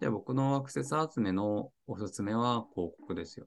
[0.00, 3.44] じゃあ僕のアクセス集めのおすすめは広告ですよ。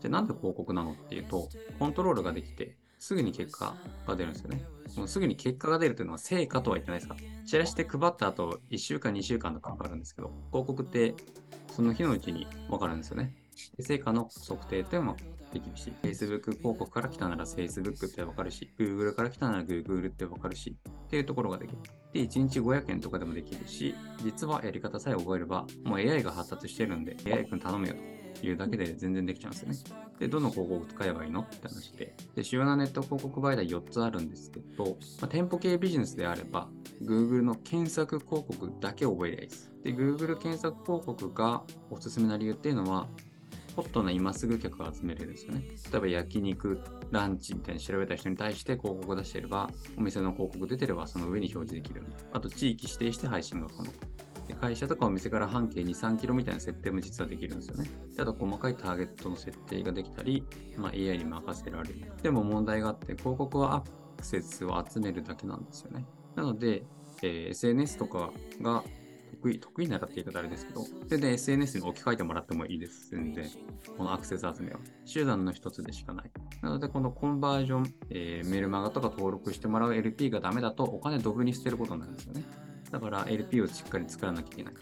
[0.00, 3.74] じゃあなんで広告なのっていうと、コントロールができて、すぐに結果
[4.06, 4.62] が出るんですよね。
[4.96, 7.16] もうすぐに結果が出るというのは成果とは言ってないですか？
[7.46, 11.14] チラシで配った後、1週間、2週間とかかかるんですけど、広告って
[11.72, 13.34] その日のうちにわかるんですよね。
[13.78, 15.16] で成果の測定っていうのは
[15.54, 20.76] できるし、Facebook 広告から来たなら Facebook ってわかるし、Google から来たなら Google ってわかるし、
[21.06, 21.78] っていうところができる。
[22.12, 27.94] で、1日500円とかでもできるし、実はやり方さえ覚えれば、もう AI が発達してるんで、AI 君頼めよ
[28.34, 30.04] というだけで全然できちゃうんですよね。
[30.18, 31.40] で、どの広告を使えばいいの？
[31.40, 32.14] って話で。
[32.34, 34.90] で、主要なネット広告媒体4つあるんですけど、ま
[35.22, 36.68] あ、店舗系ビジネスであれば、
[37.02, 39.70] Google の検索広告だけ覚えりゃいいです。
[39.82, 43.08] で、Google 検索広告がおすすめな理由っていうのは、
[43.76, 45.62] ホットな今すぐ客が集めるんですよね。
[45.90, 53.90] 例えば焼肉、ランチみたいに調べた人に対して広告を出していれば、お店の広告出てればその上に表示できるあと地域指定して配信が可能。
[54.46, 57.90] で会社とかお店から半径2、3キロみたいな設定も実はできるんですよね。
[58.14, 60.44] であと細かいターゲットの設定ができたり、
[60.76, 62.12] まあ、AI に任せられる。
[62.22, 63.88] でも問題があって、広告はアク
[64.24, 66.04] セスを集めるだけなんですよね。
[66.36, 66.84] なので、
[67.22, 68.84] えー、SNS とかが
[69.44, 73.10] 得意、得意ならって言い方あれですけど、全然 SNS に置き換えてもらってもいいです。
[73.10, 73.46] 全然。
[73.96, 74.80] このアクセス集めは。
[75.12, 76.30] 手段の一つでしかない。
[76.62, 82.44] なので、このコンバージョン、えー、メルマガとか登録してもらう LP がダメだと、お金ドブに捨てることになるんですよね。
[82.90, 84.74] だから LP をしっかり作らなきゃいけない。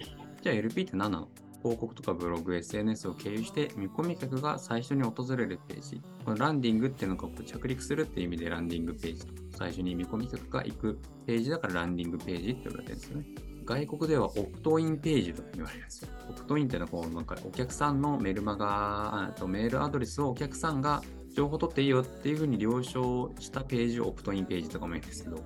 [0.43, 1.29] じゃあ LP って何なの？
[1.63, 6.03] 広告とかブログ、SNS を経由して見込み客が最初に訪れるページ。
[6.25, 9.33] このランディングっていうのが着陸するっていう意味でランディングページと。
[9.57, 13.52] 最初に見込み客が行くページだからランディングページって言われてるんですよね。
[13.65, 16.09] 外国ではオプトインページと言われるんですよ。
[16.31, 21.03] オプトインっていうのはこう、なんかお客さんのメルマガ、とメールアドレスをお客さんが
[21.35, 25.43] 情報取っていいよっていうふうに了承したページをオプトインページとかもいいんですけど、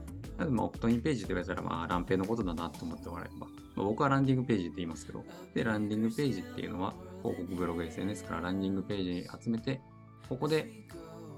[0.51, 9.81] まあ、オプトインページって言われたら、まあ、ランペイのことだなと思ってもらえれば、まあ、僕はランディングページって言いますけど、で、ランディングページっていうのは、広告ブログ SNS からランディングページに集めて、
[10.29, 10.87] ここで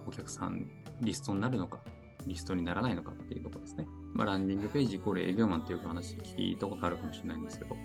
[0.06, 0.66] お客さん
[1.00, 1.78] リストになるのか、
[2.27, 3.86] リストにならないのかっていうところですね。
[4.18, 7.77] まあ、ランディングページイコール営業マンっていう話聞いたことあるかもしれないんですけど、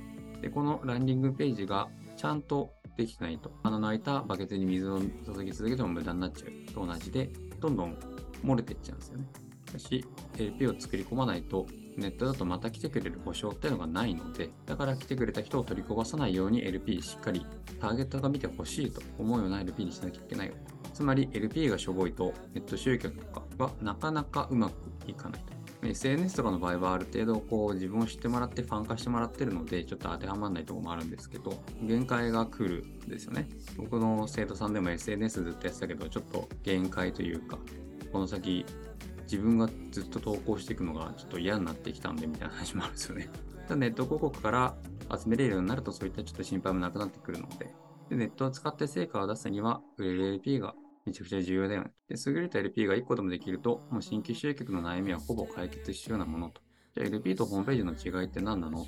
[0.41, 7.29] で、このランディングページがちゃんとできてないと、穴の開いたバケツに水を注ぎ続けても無駄になっちゃうと同じで、
[7.59, 7.95] どんどん
[8.43, 9.25] 漏れていっちゃうんですよね。
[9.67, 10.05] しかし、
[10.39, 11.67] LP を作り込まないと、
[11.97, 17.45] ネットだとまた来てくれる保証っていうのがないので、だから来てくれた人を取りこばさないように LP しっかり
[17.79, 20.55] ターゲットが見てほしいと思うような LP にしなきゃいけないよ。
[20.95, 24.73] つまり LP がしょぼいとネット集客とかはなかなかうまく
[25.07, 25.62] いかないと。
[25.89, 33.47] SNS とかの場合はある程度こう自分を知ってもらってファン化してもらってるのでちょっと当てはまらないところもあるんですけど限界が来るんですよね。
[33.77, 37.57] 僕の生徒さんでも SNS ずっとやってたけどちょっと限界というか
[38.11, 38.65] この先
[39.23, 43.29] 自分がずっと投稿していくのがちょっと嫌になってきたんでみたいな話もあるんですよね。
[43.67, 44.75] ただネット広告から
[45.09, 47.73] 集めれるようになるとそういったちょっと心配もなくなってくるので。
[48.09, 51.91] でネットを使って成果を出すには売れる LP がめちゃくちゃ重要だよね。
[52.07, 56.61] で、優れた LP が1個でもできると、もう新規集客の悩みはほぼ解決しようなものと。
[56.95, 58.83] じゃあ LP とホームページの違いって何なの？
[58.83, 58.85] っ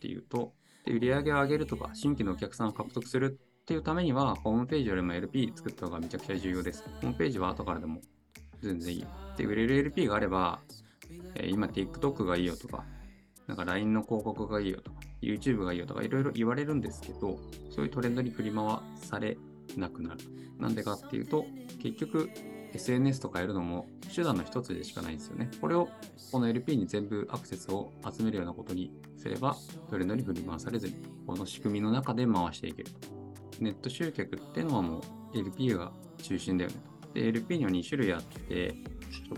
[0.00, 0.52] ていうと、
[0.84, 6.84] で売上を上げるとか、新規のお客さんを獲得するっていうためには、ホームページよりも LP 作った方がめちゃくちゃ重要です。
[7.00, 8.00] ホームページは後からでも
[8.60, 9.04] 全然いい。
[9.36, 10.60] で、売れる LP があれば、
[11.34, 12.84] え、今 TikTok がいいよとか、
[13.46, 17.38] なんか LINE の広告がいいよとか、YouTube がいいよとか、いろいろ言われるんですけど、
[17.70, 19.36] そういうトレンドに振り回され
[19.76, 20.20] なくなる。
[20.58, 21.46] なんでかっていうと、
[21.82, 22.30] 結局
[22.72, 25.50] SNS とかやるのも手段の一つでしかないんですよね。
[25.60, 25.88] これを
[26.32, 29.56] この LP に全部アクセスを集めるようなことにすれば、
[29.88, 30.94] トレンドに振り回されずに、
[31.26, 32.90] この仕組みの中で回していける。
[33.60, 36.76] ネット集客っていうのはもう LP が中心だよね。
[37.14, 38.74] で、LP には2種類あって、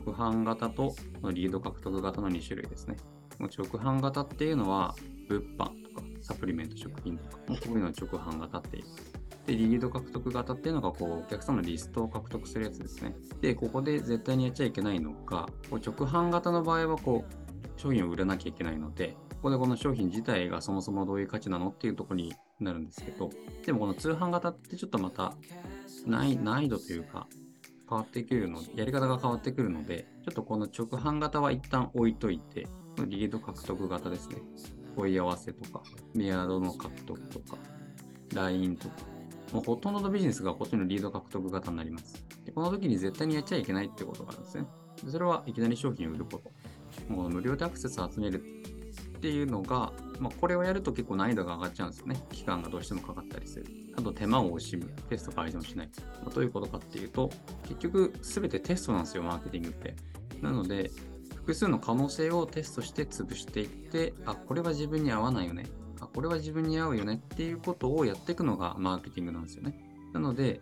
[0.04, 0.94] 直販型と
[1.32, 2.96] リード獲得型の2種類ですね。
[3.38, 4.94] 直販型っていうのは、
[5.28, 9.17] 物販とかサプリメント食品とか、こういうのを直販型って言います。
[9.48, 13.16] で、リード獲得型っていうのが、こう、お客さんのリストを獲得するやつですね。
[13.40, 23.30] で、ここで絶対にやっちゃいけないのが、こう直販型の場合は、こう、商品を売らなきゃいけないので、ここでこの商品自体がそもそもどういう価値なのっていうところになるんですけど、
[23.64, 25.34] でもこの通販型ってちょっとまた
[26.04, 27.28] 難易度というか
[27.88, 32.66] 変わってくるの、やり方が変わってくるので、ちょっとこの直販型は一旦置いといて、
[33.06, 34.36] リード獲得型ですね。
[34.96, 35.84] 問い合わせとか、
[36.14, 37.56] メアドの獲得とか、
[38.34, 38.94] LINE とか、
[39.52, 42.22] もうほとんどのビジネスがこっちのリード獲得型になります。
[42.44, 44.66] でこの時に絶対にやっちゃいけないってことがあるんですね。
[45.04, 46.50] でそれはいきなり商品を売ること。
[47.12, 48.42] もう無料でアクセスを集める
[49.18, 52.16] っていうのが、まあ、これをやると結構難易度が上がっちゃうんですよね。
[52.30, 53.66] 期間がどうしてもかかったりする。
[53.96, 54.86] あと手間を惜しむ。
[55.08, 55.90] テスト改善をしない。
[56.22, 57.30] まあ、どういうことかっていうと、
[57.64, 59.96] 結局全てテストなんですよ、マーケティングって。
[60.40, 60.90] なので、
[61.34, 65.66] 複数の可能性をテストして潰していって、あ、これは自分に合わないよね。
[66.00, 69.78] あ、これは自分に合うよねっていうことをやっていくのがマーケティングなんですよね。
[70.12, 70.60] なので、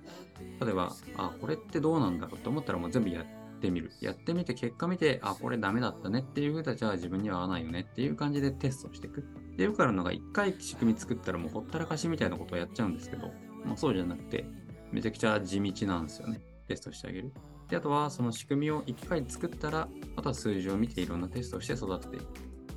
[0.60, 3.92] 例えば、あ、これってどうなんだろうと思ったらもう全部やってみる。
[4.00, 9.24] やってみて、結果見て、あ、これダメだったねっていうふうだじゃあ自分には合わないよねっていう感じでテストしていく。
[9.56, 13.28] で、よくあるのが、一回仕組み作ったらもうほったらかしみたいなことをやっちゃうんですけど、
[13.64, 14.46] もうそうじゃなくて、
[14.92, 16.40] めちゃくちゃ地道なんですよね。
[16.66, 17.32] テストしてあげる。
[17.68, 22.24] で、あとはその仕組みを一回作ったら、あとは数字を見ていろんなテストをして育てていく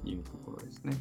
[0.04, 0.94] というところですね。